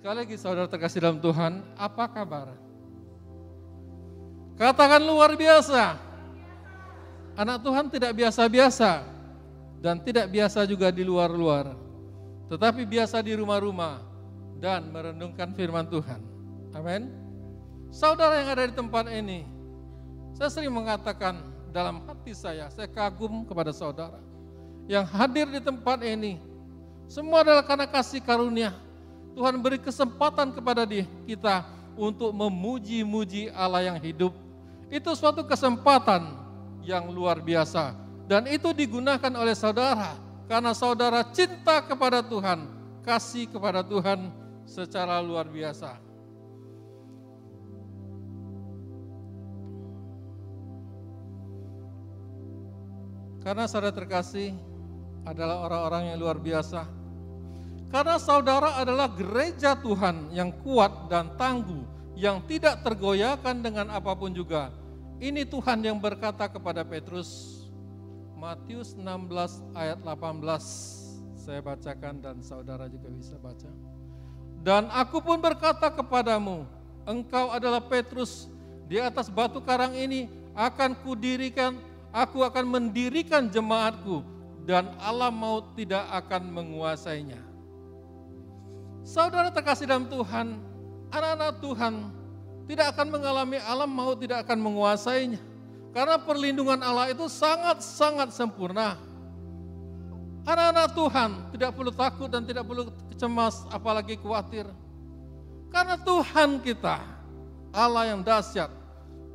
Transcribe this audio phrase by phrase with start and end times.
[0.00, 2.56] Sekali lagi saudara terkasih dalam Tuhan, apa kabar?
[4.56, 5.92] Katakan luar biasa.
[7.36, 9.04] Anak Tuhan tidak biasa-biasa
[9.84, 11.76] dan tidak biasa juga di luar-luar.
[12.48, 14.00] Tetapi biasa di rumah-rumah
[14.56, 16.24] dan merenungkan firman Tuhan.
[16.72, 17.12] Amin.
[17.92, 19.44] Saudara yang ada di tempat ini,
[20.32, 21.44] saya sering mengatakan
[21.76, 24.16] dalam hati saya, saya kagum kepada saudara
[24.88, 26.40] yang hadir di tempat ini.
[27.04, 28.88] Semua adalah karena kasih karunia.
[29.34, 30.84] Tuhan beri kesempatan kepada
[31.26, 34.34] kita untuk memuji-muji Allah yang hidup
[34.90, 36.34] itu suatu kesempatan
[36.82, 37.94] yang luar biasa.
[38.26, 40.18] Dan itu digunakan oleh saudara.
[40.50, 42.66] Karena saudara cinta kepada Tuhan.
[43.06, 44.34] Kasih kepada Tuhan
[44.66, 45.94] secara luar biasa.
[53.40, 54.52] Karena saudara terkasih
[55.24, 56.99] adalah orang-orang yang luar biasa.
[57.90, 61.82] Karena saudara adalah gereja Tuhan yang kuat dan tangguh,
[62.14, 64.70] yang tidak tergoyahkan dengan apa pun juga.
[65.18, 67.60] Ini Tuhan yang berkata kepada Petrus,
[68.38, 70.38] Matius 16 ayat 18,
[71.34, 73.68] saya bacakan dan saudara juga bisa baca.
[74.62, 76.70] Dan aku pun berkata kepadamu,
[77.02, 78.46] engkau adalah Petrus,
[78.86, 81.74] di atas batu karang ini akan kudirikan,
[82.14, 84.22] aku akan mendirikan jemaatku,
[84.62, 87.49] dan alam maut tidak akan menguasainya.
[89.10, 90.54] Saudara terkasih dalam Tuhan,
[91.10, 91.94] anak-anak Tuhan,
[92.70, 95.42] tidak akan mengalami alam maut, tidak akan menguasainya.
[95.90, 98.94] Karena perlindungan Allah itu sangat-sangat sempurna.
[100.46, 102.86] Anak-anak Tuhan tidak perlu takut dan tidak perlu
[103.18, 104.70] cemas, apalagi khawatir.
[105.74, 107.02] Karena Tuhan kita,
[107.74, 108.70] Allah yang dahsyat,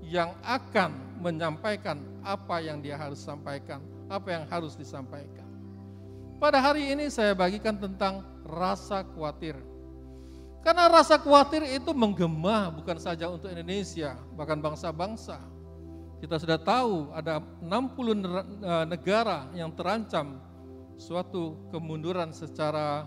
[0.07, 5.43] yang akan menyampaikan apa yang dia harus sampaikan, apa yang harus disampaikan.
[6.39, 9.57] Pada hari ini saya bagikan tentang rasa khawatir.
[10.61, 15.37] Karena rasa khawatir itu menggema bukan saja untuk Indonesia, bahkan bangsa-bangsa.
[16.17, 20.41] Kita sudah tahu ada 60 eh, negara yang terancam
[20.97, 23.05] suatu kemunduran secara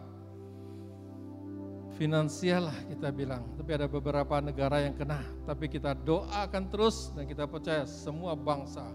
[1.98, 3.42] finansial lah kita bilang.
[3.58, 5.18] Tapi ada beberapa negara yang kena.
[5.42, 8.86] Tapi kita doakan terus dan kita percaya semua bangsa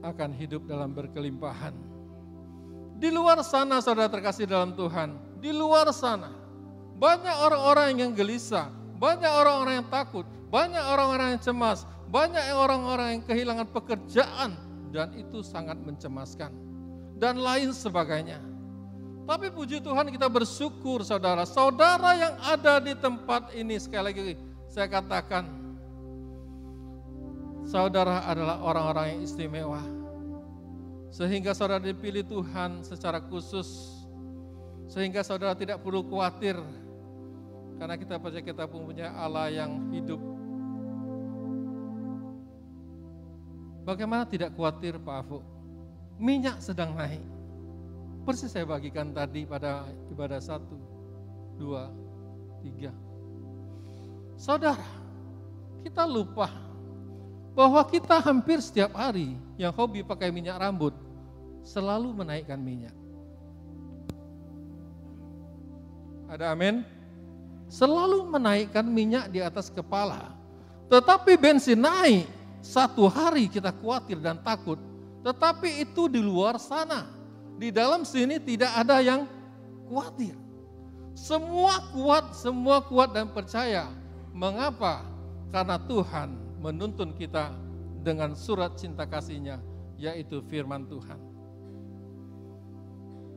[0.00, 1.91] akan hidup dalam berkelimpahan.
[3.02, 6.30] Di luar sana saudara terkasih dalam Tuhan, di luar sana.
[7.02, 8.70] Banyak orang-orang yang gelisah,
[9.02, 10.22] banyak orang-orang yang takut,
[10.54, 14.54] banyak orang-orang yang cemas, banyak orang-orang yang kehilangan pekerjaan
[14.94, 16.54] dan itu sangat mencemaskan.
[17.18, 18.38] Dan lain sebagainya.
[19.26, 24.34] Tapi puji Tuhan kita bersyukur saudara, saudara yang ada di tempat ini sekali lagi
[24.70, 25.46] saya katakan
[27.66, 30.01] saudara adalah orang-orang yang istimewa.
[31.12, 34.00] Sehingga saudara dipilih Tuhan secara khusus
[34.92, 36.56] sehingga saudara tidak perlu khawatir
[37.80, 40.20] karena kita percaya kita punya Allah yang hidup.
[43.88, 45.40] Bagaimana tidak khawatir Pak Afu?
[46.20, 47.24] Minyak sedang naik.
[48.22, 50.78] Persis saya bagikan tadi pada ibadah satu,
[51.58, 51.90] dua,
[52.62, 52.94] tiga.
[54.38, 54.86] Saudara,
[55.82, 56.52] kita lupa
[57.58, 60.94] bahwa kita hampir setiap hari yang hobi pakai minyak rambut
[61.62, 62.94] selalu menaikkan minyak.
[66.28, 66.82] Ada amin?
[67.72, 70.32] Selalu menaikkan minyak di atas kepala.
[70.92, 72.28] Tetapi bensin naik,
[72.60, 74.76] satu hari kita khawatir dan takut.
[75.24, 77.08] Tetapi itu di luar sana.
[77.56, 79.24] Di dalam sini tidak ada yang
[79.88, 80.36] khawatir.
[81.12, 83.88] Semua kuat, semua kuat dan percaya.
[84.32, 85.04] Mengapa?
[85.52, 86.32] Karena Tuhan
[86.64, 87.52] menuntun kita
[88.00, 89.60] dengan surat cinta kasihnya,
[90.00, 91.31] yaitu firman Tuhan.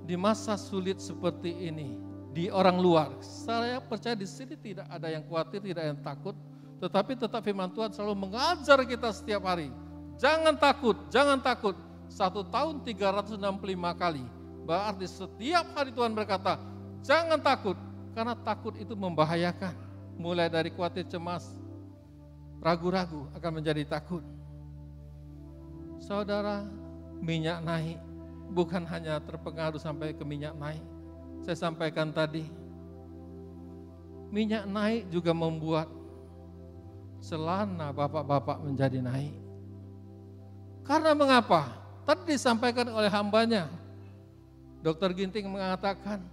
[0.06, 1.98] Di masa sulit seperti ini,
[2.30, 3.10] di orang luar.
[3.24, 6.38] Saya percaya di sini tidak ada yang khawatir, tidak yang takut,
[6.78, 9.74] tetapi tetap firman Tuhan selalu mengajar kita setiap hari.
[10.22, 11.76] Jangan takut, jangan takut.
[12.06, 13.42] Satu tahun 365
[13.98, 14.24] kali.
[14.68, 16.62] Berarti setiap hari Tuhan berkata,
[17.02, 17.78] jangan takut.
[18.14, 19.76] Karena takut itu membahayakan.
[20.16, 21.44] Mulai dari khawatir cemas,
[22.64, 24.24] ragu-ragu akan menjadi takut.
[26.00, 26.64] Saudara,
[27.20, 28.00] minyak naik.
[28.52, 30.84] Bukan hanya terpengaruh sampai ke minyak naik
[31.46, 32.42] saya sampaikan tadi,
[34.34, 35.86] minyak naik juga membuat
[37.22, 39.38] selana bapak-bapak menjadi naik.
[40.82, 41.70] Karena mengapa?
[42.02, 43.70] Tadi disampaikan oleh hambanya,
[44.82, 46.26] Dokter Ginting mengatakan,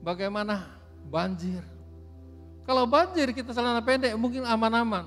[0.00, 0.64] bagaimana
[1.12, 1.60] banjir.
[2.64, 5.04] Kalau banjir kita celana pendek mungkin aman-aman.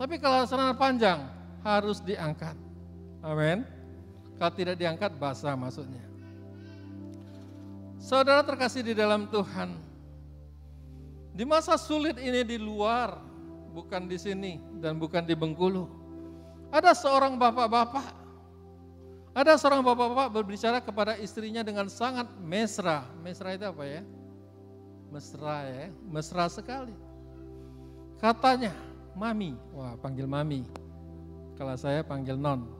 [0.00, 1.20] Tapi kalau celana panjang
[1.60, 2.56] harus diangkat.
[3.20, 3.79] Amin.
[4.40, 6.00] Kalau tidak diangkat basah maksudnya.
[8.00, 9.76] Saudara terkasih di dalam Tuhan,
[11.36, 13.20] di masa sulit ini di luar,
[13.76, 15.84] bukan di sini dan bukan di Bengkulu,
[16.72, 18.16] ada seorang bapak-bapak,
[19.36, 23.04] ada seorang bapak-bapak berbicara kepada istrinya dengan sangat mesra.
[23.20, 24.00] Mesra itu apa ya?
[25.12, 26.96] Mesra ya, mesra sekali.
[28.16, 28.72] Katanya,
[29.12, 30.64] mami, wah panggil mami.
[31.60, 32.79] Kalau saya panggil non.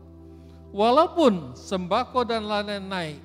[0.71, 3.19] Walaupun sembako dan lain-lain naik,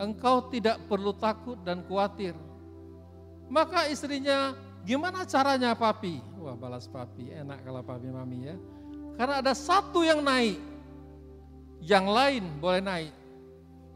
[0.00, 2.32] engkau tidak perlu takut dan khawatir.
[3.48, 4.56] Maka istrinya,
[4.88, 6.20] gimana caranya papi?
[6.40, 8.56] Wah balas papi, enak kalau papi mami ya.
[9.20, 10.56] Karena ada satu yang naik,
[11.84, 13.12] yang lain boleh naik.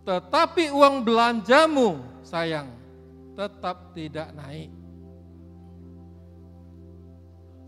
[0.03, 2.69] Tetapi uang belanjamu sayang,
[3.39, 4.69] tetap tidak naik.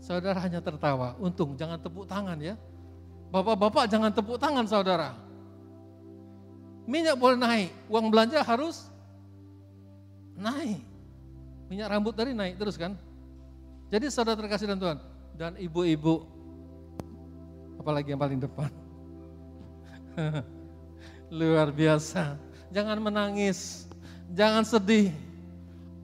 [0.05, 2.53] Saudara hanya tertawa, untung jangan tepuk tangan ya.
[3.33, 5.17] Bapak-bapak jangan tepuk tangan saudara.
[6.85, 8.85] Minyak boleh naik, uang belanja harus
[10.37, 10.81] naik.
[11.65, 12.93] Minyak rambut tadi naik terus kan.
[13.89, 14.97] Jadi saudara terkasih dan Tuhan,
[15.33, 16.25] dan ibu-ibu,
[17.81, 18.69] apalagi yang paling depan.
[21.37, 22.37] Luar biasa.
[22.69, 23.89] Jangan menangis,
[24.29, 25.09] jangan sedih.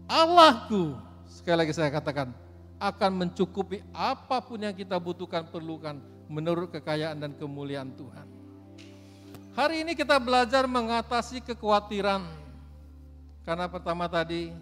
[0.10, 0.98] Allahku,
[1.30, 2.34] sekali lagi saya katakan,
[2.82, 8.28] akan mencukupi apa pun yang kita butuhkan, perlukan menurut kekayaan dan kemuliaan Tuhan.
[9.51, 12.24] Hari ini kita belajar mengatasi kekhawatiran.
[13.44, 14.56] Karena pertama tadi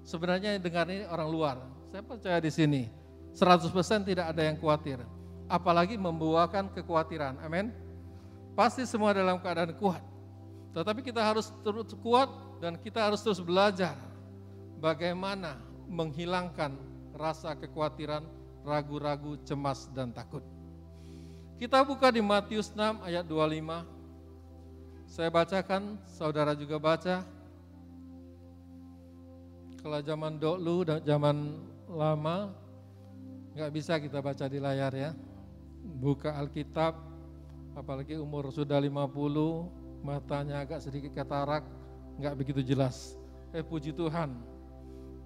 [0.00, 1.56] sebenarnya dengar ini orang luar.
[1.92, 2.82] Saya percaya di sini
[3.36, 3.68] 100%
[4.08, 5.04] tidak ada yang khawatir.
[5.44, 7.36] Apalagi membuahkan kekhawatiran.
[7.44, 7.68] Amin.
[8.56, 10.00] Pasti semua dalam keadaan kuat.
[10.72, 12.32] Tetapi kita harus terus kuat
[12.64, 13.92] dan kita harus terus belajar
[14.80, 16.76] bagaimana menghilangkan
[17.16, 18.24] rasa kekhawatiran,
[18.64, 20.44] ragu-ragu, cemas, dan takut.
[21.58, 23.82] Kita buka di Matius 6 ayat 25.
[25.10, 27.26] Saya bacakan, saudara juga baca.
[29.82, 31.58] Kalau zaman dulu dan zaman
[31.90, 32.54] lama,
[33.58, 35.10] nggak bisa kita baca di layar ya.
[35.82, 36.94] Buka Alkitab,
[37.74, 39.66] apalagi umur sudah 50,
[40.06, 41.66] matanya agak sedikit katarak,
[42.22, 43.18] nggak begitu jelas.
[43.50, 44.30] Eh puji Tuhan,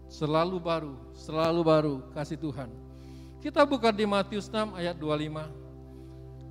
[0.08, 2.72] selalu baru, selalu baru kasih Tuhan.
[3.44, 5.61] Kita buka di Matius 6 ayat 25.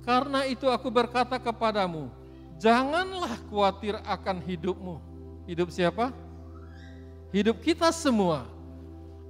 [0.02, 2.10] Karena itu aku berkata kepadamu,
[2.62, 5.02] Janganlah khawatir akan hidupmu.
[5.50, 6.14] Hidup siapa?
[7.34, 8.46] Hidup kita semua.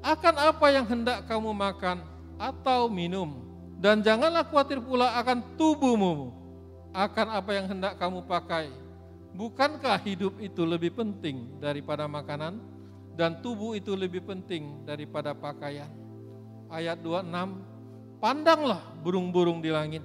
[0.05, 2.05] Akan apa yang hendak kamu makan
[2.37, 3.41] atau minum.
[3.81, 6.29] Dan janganlah khawatir pula akan tubuhmu.
[6.93, 8.69] Akan apa yang hendak kamu pakai.
[9.33, 12.61] Bukankah hidup itu lebih penting daripada makanan?
[13.17, 15.89] Dan tubuh itu lebih penting daripada pakaian.
[16.69, 20.05] Ayat 26, pandanglah burung-burung di langit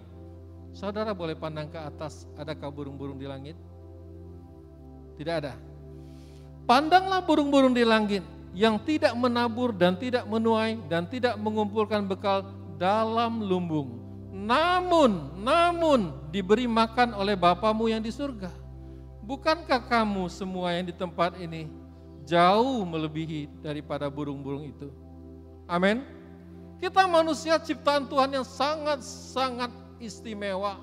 [0.76, 3.58] Saudara boleh pandang ke atas, adakah burung-burung di langit?
[5.18, 5.58] Tidak ada.
[6.68, 8.22] Pandanglah burung-burung di langit
[8.58, 12.46] yang tidak menabur dan tidak menuai dan tidak mengumpulkan bekal
[12.78, 14.04] dalam lumbung.
[14.34, 18.54] Namun, namun diberi makan oleh Bapamu yang di surga.
[19.26, 21.68] Bukankah kamu semua yang di tempat ini
[22.24, 24.88] jauh melebihi daripada burung-burung itu?
[25.68, 26.06] Amin.
[26.78, 30.80] Kita manusia ciptaan Tuhan yang sangat-sangat istimewa.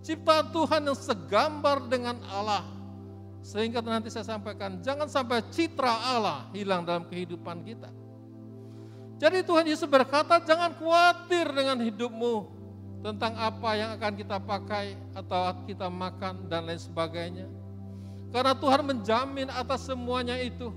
[0.00, 2.64] Ciptaan Tuhan yang segambar dengan Allah.
[3.40, 7.88] Sehingga nanti saya sampaikan, jangan sampai citra Allah hilang dalam kehidupan kita.
[9.20, 12.48] Jadi Tuhan Yesus berkata, jangan khawatir dengan hidupmu
[13.00, 17.48] tentang apa yang akan kita pakai atau kita makan dan lain sebagainya.
[18.32, 20.72] Karena Tuhan menjamin atas semuanya itu.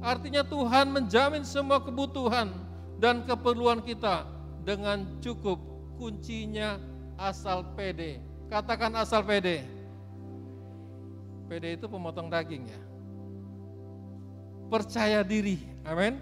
[0.00, 2.50] Artinya Tuhan menjamin semua kebutuhan
[2.98, 4.26] dan keperluan kita
[4.64, 5.67] dengan cukup
[5.98, 6.78] kuncinya
[7.18, 8.22] asal PD.
[8.46, 9.66] Katakan asal PD.
[11.50, 12.80] PD itu pemotong daging ya.
[14.70, 15.58] Percaya diri.
[15.82, 16.16] Amin.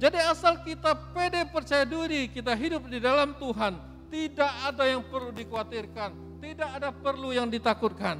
[0.00, 3.78] Jadi asal kita PD percaya diri, kita hidup di dalam Tuhan,
[4.10, 6.10] tidak ada yang perlu dikhawatirkan,
[6.42, 8.18] tidak ada perlu yang ditakutkan.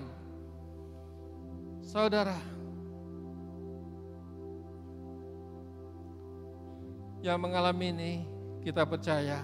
[1.82, 2.38] Saudara,
[7.22, 8.12] yang mengalami ini
[8.62, 9.42] kita percaya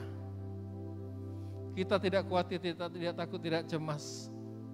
[1.78, 4.26] kita tidak khawatir, kita tidak takut, tidak cemas.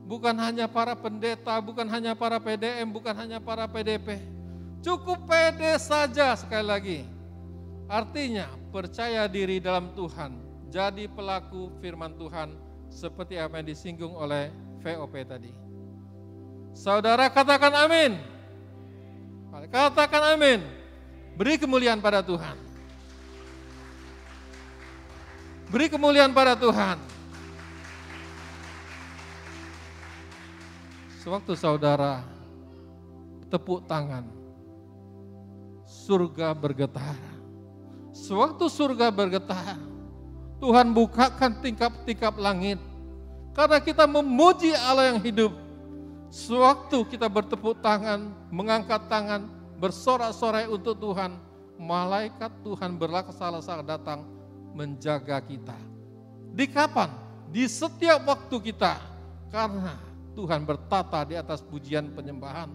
[0.08, 4.25] Bukan hanya para pendeta, bukan hanya para PDM, bukan hanya para PDP.
[4.80, 7.00] Cukup pede saja sekali lagi.
[7.88, 10.32] Artinya percaya diri dalam Tuhan,
[10.73, 12.56] jadi pelaku firman Tuhan
[12.88, 14.49] seperti apa yang disinggung oleh
[14.80, 15.52] VOP tadi.
[16.73, 18.16] Saudara katakan amin.
[19.68, 20.61] Katakan amin.
[21.37, 22.74] Beri kemuliaan pada Tuhan.
[25.73, 27.00] Beri kemuliaan pada Tuhan.
[31.25, 32.21] Sewaktu saudara
[33.49, 34.28] tepuk tangan,
[35.88, 37.16] surga bergetar.
[38.12, 39.80] Sewaktu surga bergetar,
[40.61, 42.76] Tuhan bukakan tingkap-tingkap langit.
[43.56, 45.56] Karena kita memuji Allah yang hidup.
[46.28, 49.49] Sewaktu kita bertepuk tangan, mengangkat tangan,
[49.80, 51.40] bersorak-sorai untuk Tuhan,
[51.80, 54.33] malaikat Tuhan berlaksana datang
[54.75, 55.78] menjaga kita.
[56.50, 57.09] Di kapan?
[57.54, 58.99] Di setiap waktu kita.
[59.49, 59.95] Karena
[60.35, 62.66] Tuhan bertata di atas pujian penyembahan.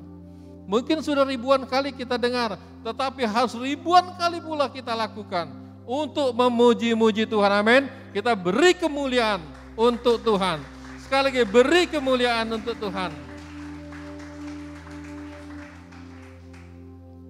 [0.70, 5.52] Mungkin sudah ribuan kali kita dengar, tetapi harus ribuan kali pula kita lakukan
[5.84, 7.52] untuk memuji-muji Tuhan.
[7.52, 7.84] Amin.
[8.16, 9.42] Kita beri kemuliaan
[9.74, 10.62] untuk Tuhan.
[11.02, 13.12] Sekali lagi beri kemuliaan untuk Tuhan.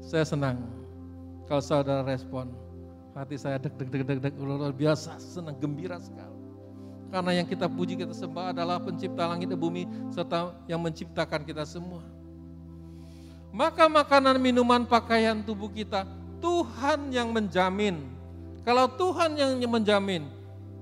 [0.03, 0.59] Saya senang
[1.47, 2.68] kalau saudara respon.
[3.17, 6.37] Hati saya deg deg deg deg deg luar biasa, senang gembira sekali.
[7.09, 11.65] Karena yang kita puji kita sembah adalah pencipta langit dan bumi serta yang menciptakan kita
[11.65, 12.05] semua.
[13.49, 16.05] Maka makanan, minuman, pakaian tubuh kita
[16.37, 17.97] Tuhan yang menjamin.
[18.61, 20.29] Kalau Tuhan yang menjamin,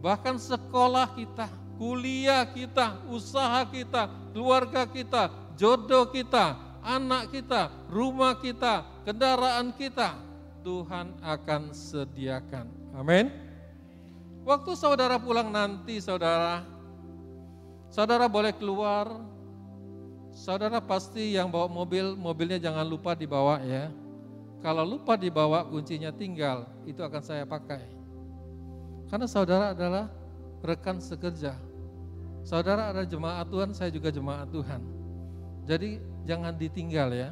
[0.04, 1.48] bahkan sekolah kita,
[1.80, 10.27] kuliah kita, usaha kita, keluarga kita, jodoh kita, anak kita, rumah kita, kendaraan kita,
[10.68, 12.68] Tuhan akan sediakan.
[12.92, 13.32] Amin.
[14.44, 16.68] Waktu saudara pulang nanti, saudara,
[17.88, 19.08] saudara boleh keluar.
[20.36, 23.88] Saudara pasti yang bawa mobil, mobilnya jangan lupa dibawa ya.
[24.60, 27.82] Kalau lupa dibawa, kuncinya tinggal, itu akan saya pakai.
[29.08, 30.12] Karena saudara adalah
[30.60, 31.56] rekan sekerja.
[32.44, 34.84] Saudara adalah jemaat Tuhan, saya juga jemaat Tuhan.
[35.64, 37.32] Jadi jangan ditinggal ya.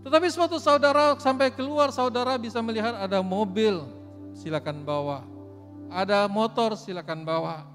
[0.00, 3.84] Tetapi suatu saudara sampai keluar, saudara bisa melihat ada mobil,
[4.32, 5.30] silakan bawa
[5.90, 7.66] ada motor silakan bawa.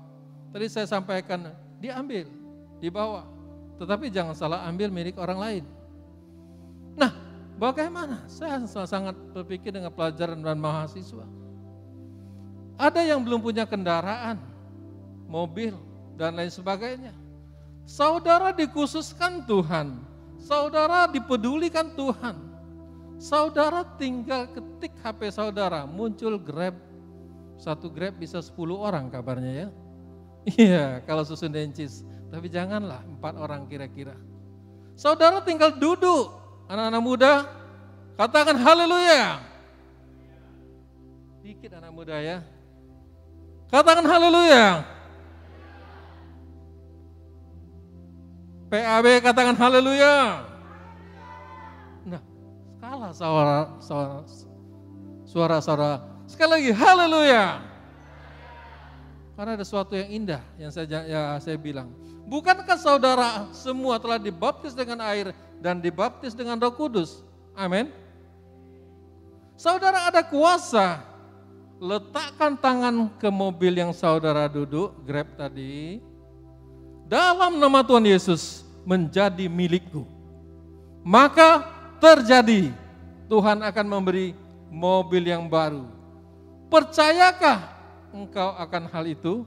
[0.56, 1.52] Tadi saya sampaikan
[1.84, 2.32] diambil,
[2.80, 3.28] dibawa.
[3.76, 5.64] Tetapi jangan salah ambil milik orang lain.
[6.96, 7.12] Nah,
[7.60, 8.24] bagaimana?
[8.32, 11.28] Saya sangat berpikir dengan pelajaran dan mahasiswa.
[12.80, 14.40] Ada yang belum punya kendaraan,
[15.28, 15.76] mobil,
[16.16, 17.12] dan lain sebagainya.
[17.84, 20.00] Saudara dikhususkan Tuhan,
[20.46, 22.38] saudara dipedulikan Tuhan.
[23.18, 26.78] Saudara tinggal ketik HP saudara, muncul Grab
[27.56, 29.68] satu grab bisa 10 orang kabarnya ya.
[30.46, 32.06] Iya, kalau susun dencis.
[32.30, 34.14] Tapi janganlah empat orang kira-kira.
[34.94, 36.30] Saudara tinggal duduk,
[36.70, 37.34] anak-anak muda,
[38.14, 39.42] katakan haleluya.
[41.42, 42.46] Dikit anak muda ya.
[43.74, 44.86] Katakan haleluya.
[48.70, 50.42] PAB katakan haleluya.
[52.06, 52.22] Nah,
[52.82, 54.18] kalah suara suara
[55.26, 55.92] suara, suara
[56.26, 57.62] Sekali lagi, haleluya.
[59.38, 61.92] Karena ada sesuatu yang indah yang saya ya saya bilang.
[62.26, 65.30] Bukankah saudara semua telah dibaptis dengan air
[65.62, 67.22] dan dibaptis dengan Roh Kudus?
[67.54, 67.94] Amin.
[69.54, 71.06] Saudara ada kuasa.
[71.76, 76.00] Letakkan tangan ke mobil yang saudara duduk, Grab tadi.
[77.06, 80.06] Dalam nama Tuhan Yesus menjadi milikku.
[81.06, 81.62] Maka
[82.02, 82.74] terjadi
[83.30, 84.34] Tuhan akan memberi
[84.74, 85.96] mobil yang baru
[86.66, 87.60] Percayakah
[88.10, 89.46] engkau akan hal itu?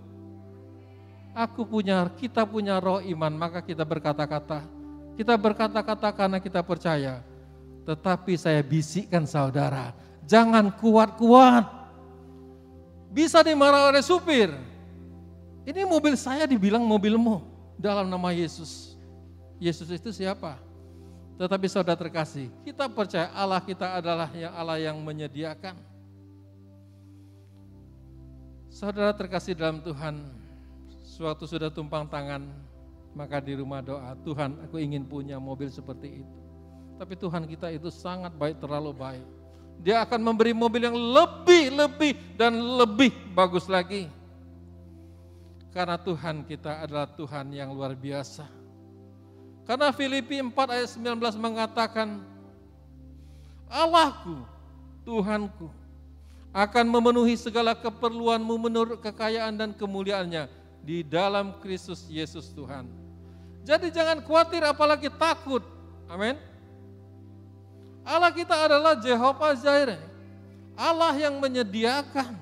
[1.34, 4.66] Aku punya, kita punya roh iman, maka kita berkata-kata.
[5.18, 7.22] Kita berkata-kata karena kita percaya.
[7.86, 9.94] Tetapi saya bisikkan saudara,
[10.26, 11.66] jangan kuat-kuat.
[13.10, 14.50] Bisa dimarah oleh supir.
[15.68, 17.44] Ini mobil saya dibilang mobilmu
[17.78, 18.98] dalam nama Yesus.
[19.62, 20.58] Yesus itu siapa?
[21.38, 25.78] Tetapi saudara terkasih, kita percaya Allah kita adalah yang Allah yang menyediakan.
[28.66, 30.18] Saudara terkasih dalam Tuhan,
[31.06, 32.42] suatu sudah tumpang tangan,
[33.14, 36.38] maka di rumah doa, Tuhan aku ingin punya mobil seperti itu.
[36.98, 39.26] Tapi Tuhan kita itu sangat baik, terlalu baik.
[39.78, 44.10] Dia akan memberi mobil yang lebih, lebih, dan lebih bagus lagi.
[45.70, 48.48] Karena Tuhan kita adalah Tuhan yang luar biasa.
[49.68, 52.24] Karena Filipi 4 ayat 19 mengatakan,
[53.68, 54.40] Allahku,
[55.04, 55.68] Tuhanku,
[56.56, 60.48] akan memenuhi segala keperluanmu menurut kekayaan dan kemuliaannya
[60.80, 62.88] di dalam Kristus Yesus Tuhan.
[63.68, 65.60] Jadi jangan khawatir apalagi takut.
[66.08, 66.40] Amin.
[68.08, 70.00] Allah kita adalah Jehovah Jireh.
[70.72, 72.37] Allah yang menyediakan.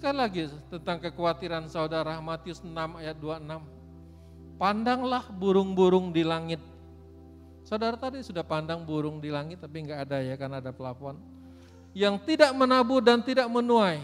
[0.00, 4.56] Sekali lagi tentang kekhawatiran saudara Matius 6 ayat 26.
[4.56, 6.56] Pandanglah burung-burung di langit.
[7.68, 11.20] Saudara tadi sudah pandang burung di langit tapi enggak ada ya karena ada pelafon
[11.92, 14.00] yang tidak menabur dan tidak menuai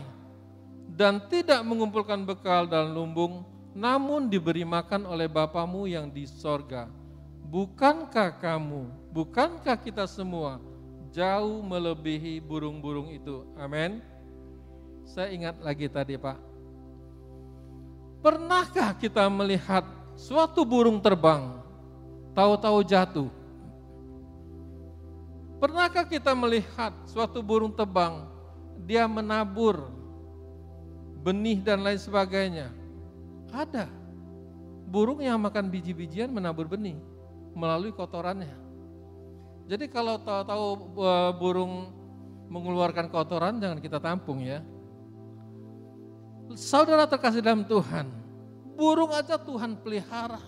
[0.93, 6.93] dan tidak mengumpulkan bekal dalam lumbung, namun diberi makan oleh Bapamu yang di sorga.
[7.49, 10.61] bukankah kamu, bukankah kita semua
[11.09, 13.49] jauh melebihi burung-burung itu?
[13.57, 14.05] Amin.
[15.07, 16.35] Saya ingat lagi tadi Pak.
[18.27, 19.87] Pernahkah kita melihat
[20.19, 21.63] suatu burung terbang,
[22.35, 23.31] tahu-tahu jatuh?
[25.63, 28.27] Pernahkah kita melihat suatu burung terbang,
[28.83, 29.87] dia menabur
[31.23, 32.75] benih dan lain sebagainya?
[33.55, 33.87] Ada.
[34.91, 36.99] Burung yang makan biji-bijian menabur benih
[37.55, 38.53] melalui kotorannya.
[39.67, 40.67] Jadi kalau tahu-tahu
[40.99, 41.91] e, burung
[42.47, 44.63] mengeluarkan kotoran jangan kita tampung ya.
[46.55, 48.07] Saudara terkasih dalam Tuhan,
[48.79, 50.39] burung aja Tuhan pelihara.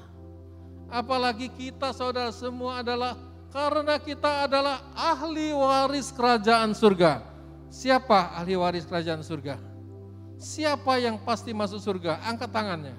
[0.89, 7.25] Apalagi kita saudara semua adalah karena kita adalah ahli waris kerajaan surga.
[7.69, 9.61] Siapa ahli waris kerajaan surga?
[10.39, 12.23] Siapa yang pasti masuk surga?
[12.25, 12.95] Angkat tangannya.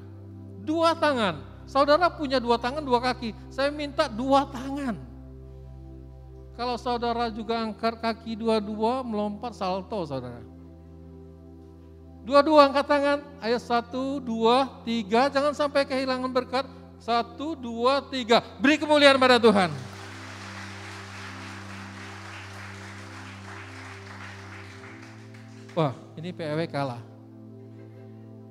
[0.61, 1.39] Dua tangan.
[1.69, 3.31] Saudara punya dua tangan, dua kaki.
[3.47, 4.97] Saya minta dua tangan.
[6.59, 10.43] Kalau saudara juga angkat kaki dua-dua, melompat salto saudara.
[12.23, 13.19] Dua-dua angkat tangan.
[13.39, 15.31] Ayat satu, dua, tiga.
[15.31, 16.65] Jangan sampai kehilangan berkat.
[16.99, 18.43] Satu, dua, tiga.
[18.59, 19.71] Beri kemuliaan pada Tuhan.
[25.77, 26.99] Wah, ini PW kalah.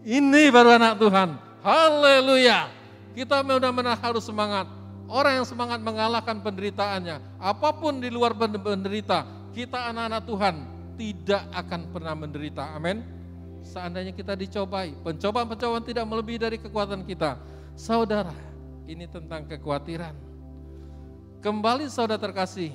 [0.01, 1.29] Ini baru anak Tuhan.
[1.61, 2.73] Haleluya.
[3.13, 4.65] Kita benar-benar harus semangat.
[5.09, 7.21] Orang yang semangat mengalahkan penderitaannya.
[7.37, 10.55] Apa pun di luar penderita, kita anak-anak Tuhan
[10.97, 12.65] tidak akan pernah menderita.
[12.73, 13.18] Amin.
[13.69, 17.37] Seandainya kita dicobai, pencobaan-pencobaan tidak melebihi dari kekuatan kita.
[17.77, 18.33] Saudara,
[18.89, 20.17] ini tentang kekhawatiran.
[21.45, 22.73] Kembali saudara terkasih,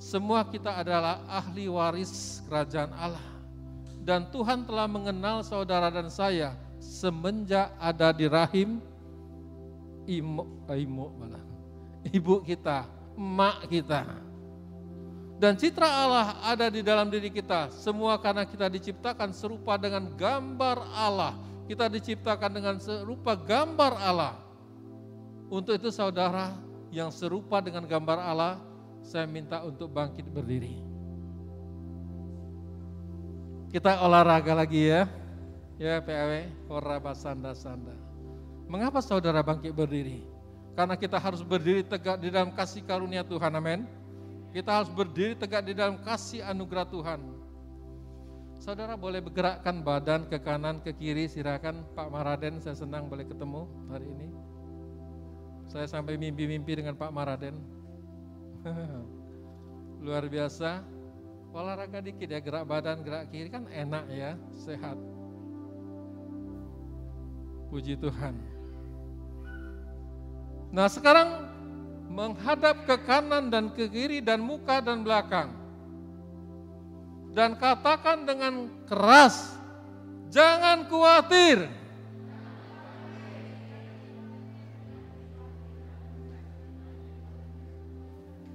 [0.00, 3.28] semua kita adalah ahli waris kerajaan Allah.
[4.00, 8.80] Dan Tuhan telah mengenal saudara dan saya semenjak ada di rahim
[10.08, 11.44] imo, eh, malah,
[12.08, 14.29] ibu kita, emak kita.
[15.40, 20.84] Dan citra Allah ada di dalam diri kita, semua karena kita diciptakan serupa dengan gambar
[20.92, 21.32] Allah.
[21.64, 24.36] Kita diciptakan dengan serupa gambar Allah.
[25.48, 26.52] Untuk itu saudara
[26.92, 28.60] yang serupa dengan gambar Allah,
[29.00, 30.76] saya minta untuk bangkit berdiri.
[33.72, 35.08] Kita olahraga lagi ya.
[35.80, 37.96] Ya PAW, Koraba Sanda Sanda.
[38.68, 40.20] Mengapa saudara bangkit berdiri?
[40.76, 43.99] Karena kita harus berdiri tegak di dalam kasih karunia Tuhan, amin.
[44.50, 47.20] Kita harus berdiri tegak di dalam kasih anugerah Tuhan.
[48.60, 53.64] Saudara boleh bergerakkan badan ke kanan, ke kiri, silakan Pak Maraden, saya senang boleh ketemu
[53.88, 54.28] hari ini.
[55.70, 57.56] Saya sampai mimpi-mimpi dengan Pak Maraden.
[60.04, 60.84] Luar biasa.
[61.50, 64.98] Olahraga dikit ya, gerak badan, gerak kiri kan enak ya, sehat.
[67.70, 68.34] Puji Tuhan.
[70.70, 71.49] Nah sekarang
[72.10, 75.54] menghadap ke kanan dan ke kiri dan muka dan belakang.
[77.30, 79.54] Dan katakan dengan keras,
[80.34, 81.70] jangan khawatir.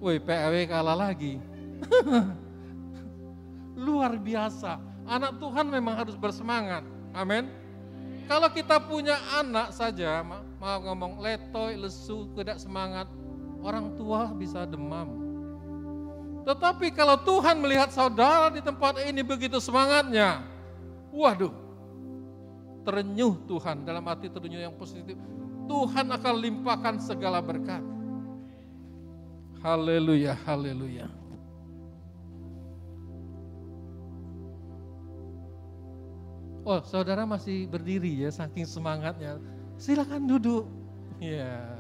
[0.04, 1.40] Woi PAW kalah lagi.
[3.88, 4.76] Luar biasa.
[5.08, 6.84] Anak Tuhan memang harus bersemangat.
[7.16, 7.48] Amin.
[8.28, 10.20] Kalau kita punya anak saja,
[10.60, 13.06] mau ngomong letoy, lesu, tidak semangat,
[13.66, 15.26] orang tua bisa demam.
[16.46, 20.46] Tetapi kalau Tuhan melihat saudara di tempat ini begitu semangatnya,
[21.10, 21.50] waduh,
[22.86, 25.18] terenyuh Tuhan dalam hati terenyuh yang positif.
[25.66, 27.82] Tuhan akan limpahkan segala berkat.
[29.66, 31.10] Haleluya, haleluya.
[36.66, 39.42] Oh, saudara masih berdiri ya, saking semangatnya.
[39.82, 40.70] Silakan duduk.
[41.18, 41.75] Ya.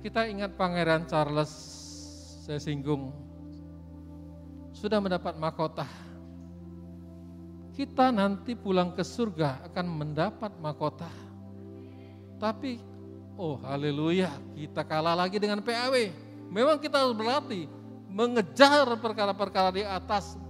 [0.00, 1.52] Kita ingat Pangeran Charles,
[2.44, 3.12] saya singgung,
[4.72, 5.84] sudah mendapat mahkota.
[7.76, 11.30] Kita nanti pulang ke surga akan mendapat mahkota
[12.40, 12.80] tapi,
[13.36, 16.08] oh haleluya, kita kalah lagi dengan PAW.
[16.48, 17.68] Memang kita harus berlatih
[18.08, 20.40] mengejar perkara-perkara di atas,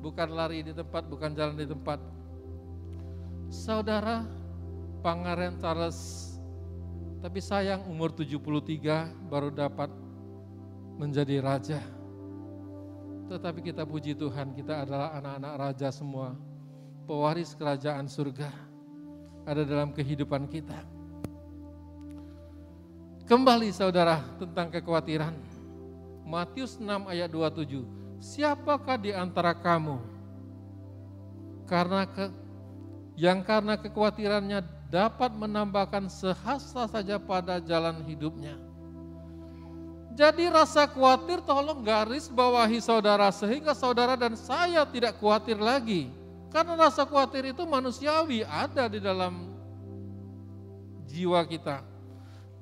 [0.00, 2.00] bukan lari di tempat, bukan jalan di tempat.
[3.52, 4.24] Saudara
[5.04, 6.35] Pangeran Charles,
[7.20, 9.88] tapi sayang umur 73 baru dapat
[10.96, 11.80] menjadi raja.
[13.26, 16.38] Tetapi kita puji Tuhan, kita adalah anak-anak raja semua.
[17.06, 18.50] Pewaris kerajaan surga
[19.46, 20.78] ada dalam kehidupan kita.
[23.26, 25.34] Kembali saudara tentang kekhawatiran.
[26.26, 27.82] Matius 6 ayat 27.
[28.18, 29.98] Siapakah di antara kamu
[31.66, 32.30] karena ke,
[33.18, 38.54] yang karena kekhawatirannya dapat menambahkan sehasta saja pada jalan hidupnya.
[40.16, 46.08] Jadi rasa khawatir tolong garis bawahi saudara sehingga saudara dan saya tidak khawatir lagi.
[46.48, 49.52] Karena rasa khawatir itu manusiawi ada di dalam
[51.04, 51.84] jiwa kita.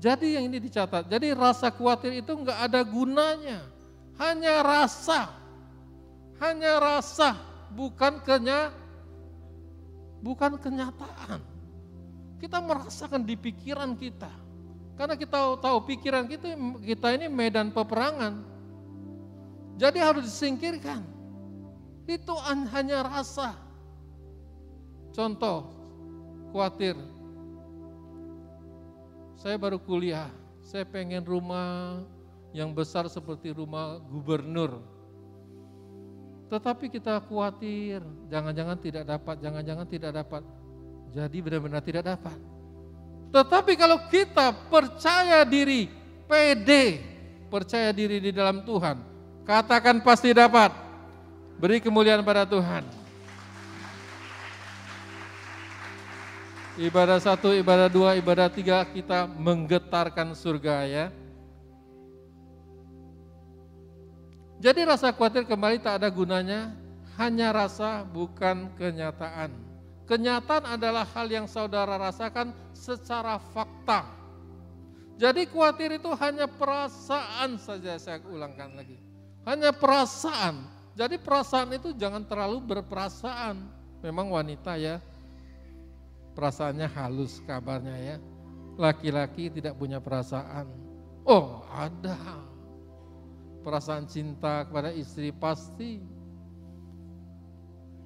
[0.03, 3.63] Jadi yang ini dicatat, jadi rasa khawatir itu enggak ada gunanya.
[4.19, 5.31] Hanya rasa,
[6.43, 7.39] hanya rasa,
[7.71, 8.75] bukan kenya,
[10.23, 11.54] bukan kenyataan.
[12.45, 14.29] Kita merasakan di pikiran kita.
[15.01, 16.53] Karena kita tahu pikiran kita
[16.85, 18.45] kita ini medan peperangan.
[19.81, 21.01] Jadi harus disingkirkan.
[22.05, 23.57] Itu hanya rasa.
[25.17, 25.73] Contoh,
[26.53, 27.01] khawatir.
[29.41, 30.29] Saya baru kuliah,
[30.61, 32.05] saya pengen rumah
[32.53, 34.85] yang besar seperti rumah gubernur.
[36.53, 40.45] Tetapi kita khawatir, jangan-jangan tidak dapat, jangan-jangan tidak dapat.
[41.15, 42.35] Jadi benar-benar tidak dapat.
[43.31, 45.87] Tetapi kalau kita percaya diri,
[46.27, 46.99] pede,
[47.47, 48.99] percaya diri di dalam Tuhan,
[49.47, 50.75] katakan pasti dapat.
[51.55, 52.83] Beri kemuliaan pada Tuhan.
[56.75, 61.07] Ibadah satu, ibadah dua, ibadah tiga kita menggetarkan surga ya.
[64.59, 66.75] Jadi rasa khawatir kembali tak ada gunanya,
[67.15, 69.64] hanya rasa bukan kenyataan.
[70.05, 74.05] Kenyataan adalah hal yang saudara rasakan secara fakta.
[75.17, 79.01] Jadi khawatir itu hanya perasaan saja saya ulangkan lagi.
[79.49, 80.69] Hanya perasaan.
[80.93, 83.65] Jadi perasaan itu jangan terlalu berperasaan.
[84.05, 85.01] Memang wanita ya,
[86.37, 88.17] perasaannya halus kabarnya ya.
[88.77, 90.69] Laki-laki tidak punya perasaan.
[91.25, 92.19] Oh ada.
[93.65, 95.97] Perasaan cinta kepada istri pasti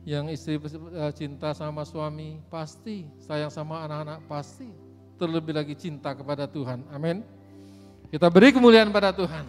[0.08, 4.72] yang istri eh, cinta sama suami pasti, sayang sama anak-anak pasti,
[5.20, 6.80] terlebih lagi cinta kepada Tuhan.
[6.88, 7.20] Amin.
[8.08, 9.44] Kita beri kemuliaan pada Tuhan.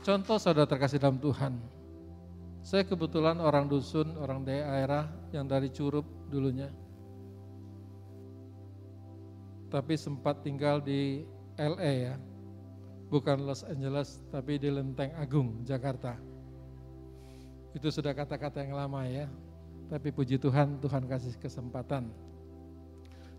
[0.00, 1.52] Contoh saudara terkasih dalam Tuhan.
[2.64, 5.04] Saya kebetulan orang dusun, orang daerah
[5.36, 6.72] yang dari Curup dulunya.
[9.68, 11.28] Tapi sempat tinggal di
[11.60, 12.14] LA ya,
[13.14, 16.18] bukan Los Angeles tapi di Lenteng Agung, Jakarta.
[17.70, 19.30] Itu sudah kata-kata yang lama ya.
[19.86, 22.10] Tapi puji Tuhan, Tuhan kasih kesempatan.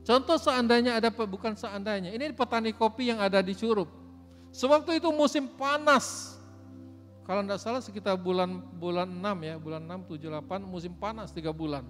[0.08, 3.92] Contoh seandainya ada, bukan seandainya, ini petani kopi yang ada di Curup.
[4.56, 6.38] Sewaktu itu musim panas.
[7.26, 11.50] Kalau tidak salah sekitar bulan bulan 6 ya, bulan 6, 7, 8, musim panas 3
[11.50, 11.84] bulan.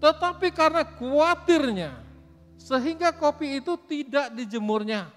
[0.00, 2.00] Tetapi karena khawatirnya,
[2.56, 5.12] sehingga kopi itu tidak dijemurnya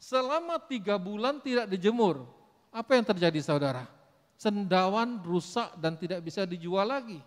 [0.00, 2.24] selama tiga bulan tidak dijemur.
[2.72, 3.88] Apa yang terjadi saudara?
[4.36, 7.20] Cendawan rusak dan tidak bisa dijual lagi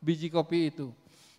[0.00, 0.90] biji kopi itu.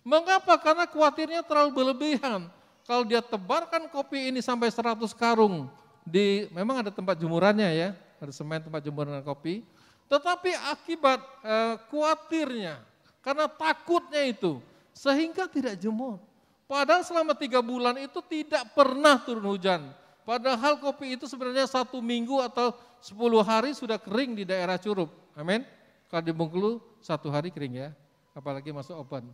[0.02, 0.58] Mengapa?
[0.58, 2.50] Karena khawatirnya terlalu berlebihan.
[2.82, 5.70] Kalau dia tebarkan kopi ini sampai 100 karung,
[6.02, 9.62] di memang ada tempat jemurannya ya, ada semen tempat jemuran kopi.
[10.10, 12.82] Tetapi akibat eh, khawatirnya,
[13.22, 14.58] karena takutnya itu,
[14.90, 16.18] sehingga tidak jemur.
[16.66, 19.94] Padahal selama tiga bulan itu tidak pernah turun hujan.
[20.22, 22.70] Padahal kopi itu sebenarnya satu minggu atau
[23.02, 25.10] sepuluh hari sudah kering di daerah Curup.
[25.34, 25.66] Amin.
[26.06, 27.90] Kalau di Bengkulu satu hari kering ya,
[28.36, 29.26] apalagi masuk open.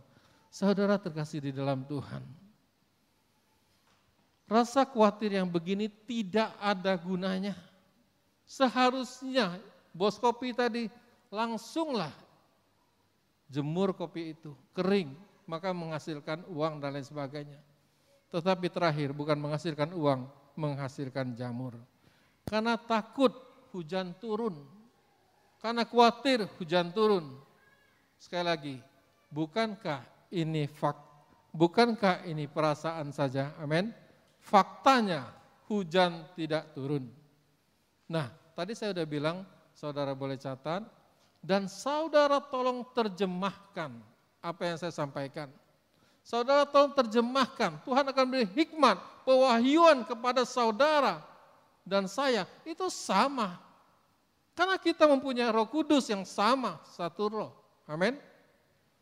[0.49, 2.25] Saudara terkasih di dalam Tuhan.
[4.49, 7.53] Rasa khawatir yang begini tidak ada gunanya.
[8.49, 9.61] Seharusnya
[9.93, 10.89] bos kopi tadi
[11.29, 12.09] langsunglah
[13.45, 15.13] jemur kopi itu, kering,
[15.45, 17.61] maka menghasilkan uang dan lain sebagainya.
[18.33, 20.25] Tetapi terakhir bukan menghasilkan uang,
[20.59, 21.79] menghasilkan jamur.
[22.43, 23.31] Karena takut
[23.71, 24.59] hujan turun.
[25.63, 27.39] Karena khawatir hujan turun.
[28.19, 28.75] Sekali lagi,
[29.31, 30.03] bukankah
[30.35, 31.09] ini fak
[31.55, 33.55] bukankah ini perasaan saja?
[33.57, 33.95] Amin.
[34.43, 35.31] Faktanya
[35.71, 37.07] hujan tidak turun.
[38.09, 39.37] Nah, tadi saya sudah bilang,
[39.75, 40.81] saudara boleh catat,
[41.39, 43.93] dan saudara tolong terjemahkan
[44.41, 45.47] apa yang saya sampaikan.
[46.23, 51.25] Saudara tolong terjemahkan, Tuhan akan beri hikmat, pewahyuan kepada saudara
[51.81, 53.57] dan saya, itu sama.
[54.53, 57.51] Karena kita mempunyai roh kudus yang sama, satu roh.
[57.89, 58.19] Amin.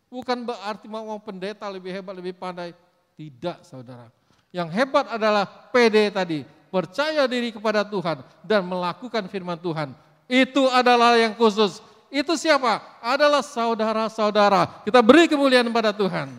[0.08, 2.72] Bukan berarti mau pendeta lebih hebat, lebih pandai.
[3.18, 4.08] Tidak saudara.
[4.54, 9.92] Yang hebat adalah PD tadi, percaya diri kepada Tuhan dan melakukan firman Tuhan.
[10.30, 11.82] Itu adalah yang khusus.
[12.08, 12.80] Itu siapa?
[13.04, 14.86] Adalah saudara-saudara.
[14.88, 16.32] Kita beri kemuliaan pada Tuhan.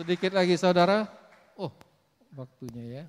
[0.00, 1.04] Sedikit lagi saudara.
[1.60, 1.68] Oh,
[2.32, 3.04] waktunya ya.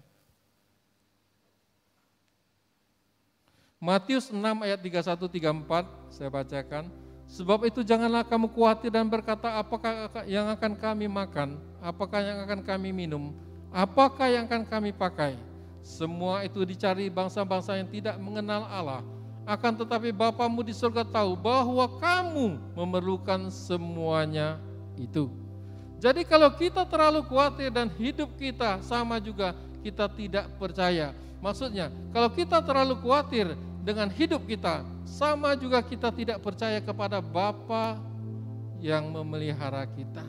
[3.80, 6.92] Matius 6 ayat 31 34 saya bacakan.
[7.32, 12.60] Sebab itu janganlah kamu khawatir dan berkata apakah yang akan kami makan, apakah yang akan
[12.60, 13.40] kami minum,
[13.72, 15.40] apakah yang akan kami pakai.
[15.80, 19.00] Semua itu dicari bangsa-bangsa yang tidak mengenal Allah.
[19.48, 24.60] Akan tetapi Bapamu di surga tahu bahwa kamu memerlukan semuanya
[25.00, 25.32] itu.
[26.02, 29.54] Jadi kalau kita terlalu khawatir dan hidup kita sama juga
[29.86, 31.14] kita tidak percaya.
[31.46, 33.54] Maksudnya kalau kita terlalu khawatir
[33.86, 38.02] dengan hidup kita, sama juga kita tidak percaya kepada Bapa
[38.82, 40.26] yang memelihara kita.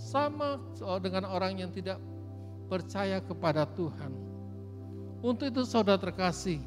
[0.00, 0.56] Sama
[1.04, 2.00] dengan orang yang tidak
[2.72, 4.12] percaya kepada Tuhan.
[5.20, 6.60] Untuk itu saudara terkasih,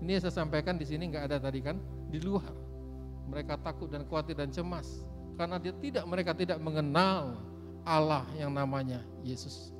[0.00, 1.76] ini saya sampaikan di sini nggak ada tadi kan,
[2.08, 2.52] di luar.
[3.28, 5.04] Mereka takut dan khawatir dan cemas
[5.36, 7.36] karena dia tidak mereka tidak mengenal
[7.86, 9.70] Allah yang namanya Yesus.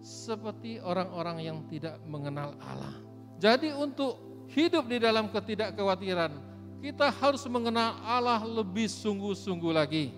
[0.00, 2.96] Seperti orang-orang yang tidak mengenal Allah.
[3.36, 4.16] Jadi untuk
[4.48, 6.32] hidup di dalam ketidakkhawatiran,
[6.80, 10.16] kita harus mengenal Allah lebih sungguh-sungguh lagi.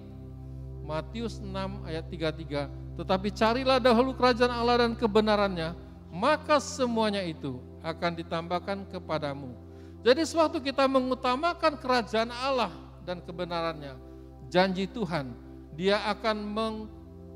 [0.87, 1.51] Matius 6
[1.87, 5.75] ayat 33, tetapi carilah dahulu kerajaan Allah dan kebenarannya,
[6.11, 9.55] maka semuanya itu akan ditambahkan kepadamu.
[10.03, 12.71] Jadi sewaktu kita mengutamakan kerajaan Allah
[13.07, 13.95] dan kebenarannya,
[14.51, 15.31] janji Tuhan,
[15.77, 16.37] dia akan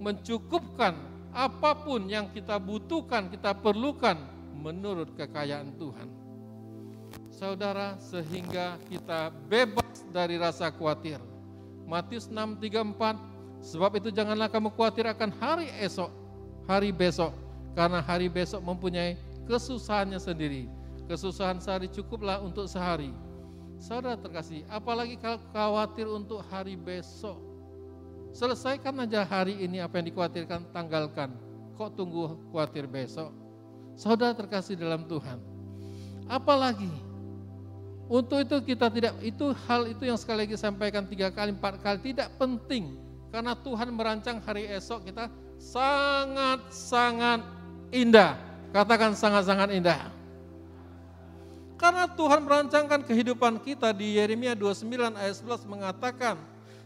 [0.01, 0.95] mencukupkan
[1.37, 4.17] apa pun yang kita butuhkan, kita perlukan
[4.57, 6.27] menurut kekayaan Tuhan
[7.37, 11.21] saudara sehingga kita bebas dari rasa khawatir.
[11.85, 16.09] Matius 6:34 Sebab itu janganlah kamu khawatir akan hari esok,
[16.65, 17.33] hari besok
[17.77, 20.69] karena hari besok mempunyai kesusahannya sendiri.
[21.07, 23.15] Kesusahan sehari cukuplah untuk sehari.
[23.79, 27.39] Saudara terkasih, apalagi kalau khawatir untuk hari besok.
[28.37, 31.33] Selesaikan aja hari ini apa yang dikhawatirkan, tanggalkan.
[31.81, 33.33] Kok tunggu khawatir besok?
[33.97, 35.41] Saudara terkasih dalam Tuhan.
[36.29, 36.93] Apalagi
[38.13, 42.13] untuk itu kita tidak, itu hal itu yang sekali lagi sampaikan tiga kali, empat kali
[42.13, 43.01] tidak penting.
[43.33, 47.41] Karena Tuhan merancang hari esok kita sangat-sangat
[47.89, 48.37] indah.
[48.69, 50.13] Katakan sangat-sangat indah.
[51.81, 56.37] Karena Tuhan merancangkan kehidupan kita di Yeremia 29 ayat 11 mengatakan,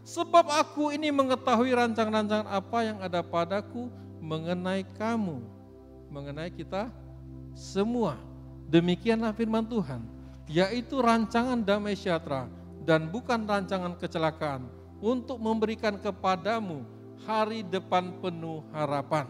[0.01, 3.87] Sebab aku ini mengetahui rancang-rancangan apa yang ada padaku
[4.17, 5.41] mengenai kamu.
[6.09, 6.89] Mengenai kita
[7.53, 8.17] semua.
[8.71, 12.51] Demikianlah firman Tuhan yaitu rancangan damai sejahtera
[12.83, 14.67] dan bukan rancangan kecelakaan
[14.99, 16.83] untuk memberikan kepadamu
[17.23, 19.25] hari depan penuh harapan.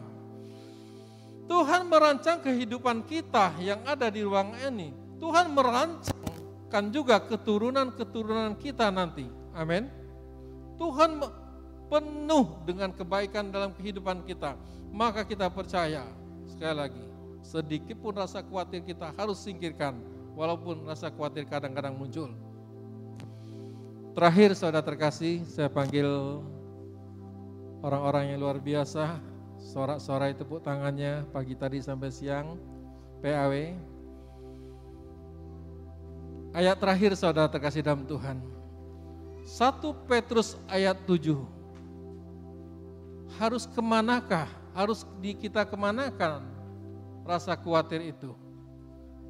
[1.45, 4.95] Tuhan merancang kehidupan kita yang ada di ruang ini.
[5.19, 9.27] Tuhan merancangkan juga keturunan-keturunan kita nanti.
[9.53, 10.00] Amin.
[10.81, 11.21] Tuhan
[11.93, 14.57] penuh dengan kebaikan dalam kehidupan kita.
[14.89, 16.09] Maka kita percaya,
[16.49, 17.05] sekali lagi,
[17.45, 20.01] sedikit pun rasa khawatir kita harus singkirkan
[20.33, 22.33] walaupun rasa khawatir kadang-kadang muncul.
[24.17, 26.41] Terakhir saudara terkasih, saya panggil
[27.85, 29.21] orang-orang yang luar biasa,
[29.61, 32.57] sorak-sorai tepuk tangannya pagi tadi sampai siang,
[33.21, 33.53] PAW.
[36.51, 38.60] Ayat terakhir saudara terkasih dalam Tuhan.
[39.45, 41.37] 1 Petrus ayat 7.
[43.39, 46.45] Harus ke manakah, harus di kita kemanakan
[47.25, 48.35] rasa khawatir itu?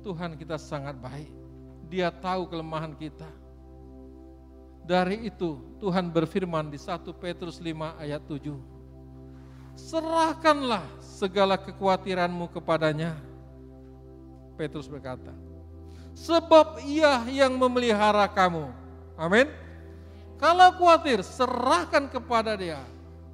[0.01, 1.29] Tuhan kita sangat baik.
[1.87, 3.27] Dia tahu kelemahan kita.
[4.81, 8.57] Dari itu Tuhan berfirman di 1 Petrus 5 ayat 7.
[9.77, 13.15] Serahkanlah segala kekhawatiranmu kepadanya.
[14.57, 15.31] Petrus berkata,
[16.13, 18.69] sebab ia yang memelihara kamu.
[19.15, 19.47] Amin.
[20.41, 22.81] Kalau khawatir, serahkan kepada dia.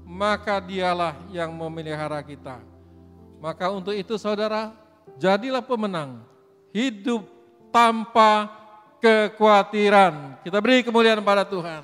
[0.03, 2.59] Maka dialah yang memelihara kita.
[3.39, 4.75] Maka untuk itu saudara,
[5.15, 6.19] jadilah pemenang
[6.75, 7.23] hidup
[7.71, 8.51] tanpa
[8.99, 10.43] kekhawatiran.
[10.43, 11.83] Kita beri kemuliaan pada Tuhan.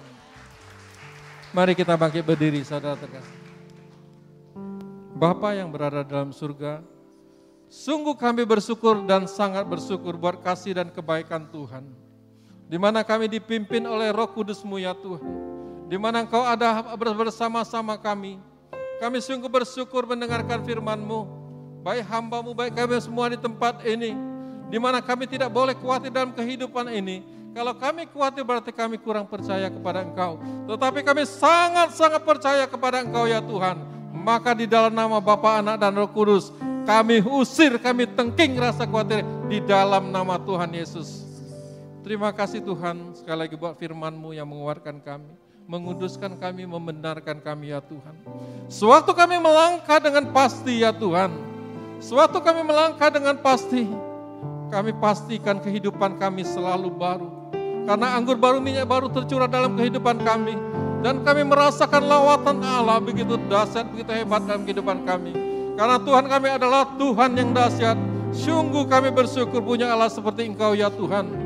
[1.55, 3.37] Mari kita bangkit berdiri saudara terkasih.
[5.13, 6.81] Bapa yang berada dalam surga,
[7.69, 11.85] sungguh kami bersyukur dan sangat bersyukur buat kasih dan kebaikan Tuhan.
[12.73, 15.21] Di mana kami dipimpin oleh roh kudusmu ya Tuhan.
[15.85, 18.41] Di mana engkau ada bersama-sama kami.
[18.97, 21.21] Kami sungguh bersyukur mendengarkan firman-Mu.
[21.85, 24.33] Baik hambamu, baik kami semua di tempat ini
[24.73, 27.21] di mana kami tidak boleh khawatir dalam kehidupan ini.
[27.53, 30.41] Kalau kami khawatir berarti kami kurang percaya kepada Engkau.
[30.65, 33.77] Tetapi kami sangat-sangat percaya kepada Engkau ya Tuhan.
[34.09, 36.49] Maka di dalam nama Bapa, Anak, dan Roh Kudus,
[36.89, 41.22] kami usir, kami tengking rasa khawatir di dalam nama Tuhan Yesus.
[42.03, 47.79] Terima kasih Tuhan sekali lagi buat firman-Mu yang menguatkan kami, menguduskan kami, membenarkan kami ya
[47.79, 48.15] Tuhan.
[48.67, 51.31] Sewaktu kami melangkah dengan pasti ya Tuhan,
[52.03, 53.87] sewaktu kami melangkah dengan pasti,
[54.67, 57.31] kami pastikan kehidupan kami selalu baru.
[57.87, 60.59] Karena anggur baru minyak baru tercurah dalam kehidupan kami.
[61.03, 65.35] Dan kami merasakan lawatan Allah begitu dahsyat, begitu hebat dalam kehidupan kami.
[65.79, 67.95] Karena Tuhan kami adalah Tuhan yang dahsyat.
[68.31, 71.42] Sungguh kami bersyukur punya Allah seperti Engkau ya Tuhan.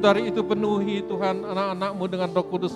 [0.00, 2.72] Dari itu penuhi Tuhan anak-anakmu dengan roh kudus.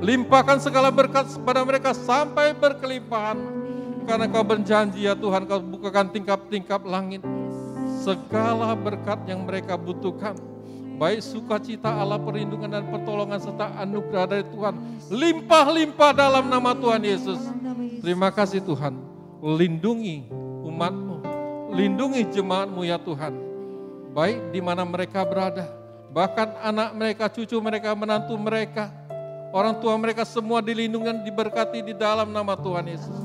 [0.00, 3.36] Limpahkan segala berkat kepada mereka sampai berkelimpahan.
[4.08, 7.20] Karena kau berjanji ya Tuhan, kau bukakan tingkap-tingkap langit
[8.00, 10.32] segala berkat yang mereka butuhkan.
[10.96, 14.74] Baik sukacita Allah perlindungan dan pertolongan serta anugerah dari Tuhan.
[15.12, 17.38] Limpah-limpah dalam nama Tuhan Yesus.
[18.00, 18.98] Terima kasih Tuhan.
[19.44, 20.26] Lindungi
[20.64, 21.22] umatmu.
[21.76, 23.30] Lindungi jemaatmu ya Tuhan.
[24.10, 25.77] Baik di mana mereka berada.
[26.08, 28.88] Bahkan anak mereka, cucu mereka, menantu mereka.
[29.48, 33.18] Orang tua mereka semua dilindungi diberkati di dalam nama Tuhan Yesus.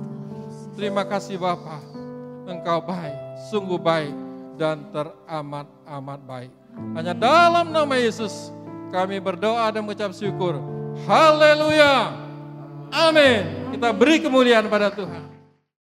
[0.80, 1.84] Terima kasih Bapak.
[2.48, 3.16] Engkau baik,
[3.52, 4.16] sungguh baik
[4.56, 6.52] dan teramat-amat baik.
[6.96, 8.52] Hanya dalam nama Yesus
[8.90, 10.60] kami berdoa dan mengucap syukur.
[11.10, 12.14] Haleluya.
[12.94, 13.74] Amin.
[13.74, 15.33] Kita beri kemuliaan pada Tuhan.